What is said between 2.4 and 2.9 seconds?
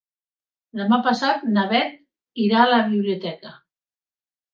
irà a la